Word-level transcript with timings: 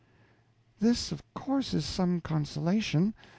This, 0.79 1.11
of 1.11 1.21
course, 1.35 1.75
is 1.75 1.85
some 1.85 2.21
consolation. 2.21 3.13